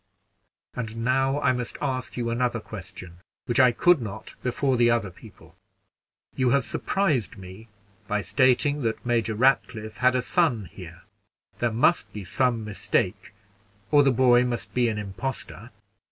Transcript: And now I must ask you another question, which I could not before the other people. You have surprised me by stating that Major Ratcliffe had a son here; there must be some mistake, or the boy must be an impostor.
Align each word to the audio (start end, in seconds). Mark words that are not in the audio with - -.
And 0.75 1.03
now 1.05 1.39
I 1.41 1.51
must 1.53 1.77
ask 1.79 2.17
you 2.17 2.31
another 2.31 2.59
question, 2.59 3.19
which 3.45 3.59
I 3.59 3.71
could 3.71 4.01
not 4.01 4.33
before 4.41 4.75
the 4.75 4.89
other 4.89 5.11
people. 5.11 5.53
You 6.35 6.49
have 6.49 6.65
surprised 6.65 7.37
me 7.37 7.67
by 8.07 8.23
stating 8.23 8.81
that 8.81 9.05
Major 9.05 9.35
Ratcliffe 9.35 9.97
had 9.97 10.15
a 10.15 10.23
son 10.23 10.69
here; 10.73 11.03
there 11.59 11.69
must 11.71 12.11
be 12.13 12.23
some 12.23 12.65
mistake, 12.65 13.31
or 13.91 14.01
the 14.01 14.11
boy 14.11 14.43
must 14.43 14.73
be 14.73 14.89
an 14.89 14.97
impostor. 14.97 15.69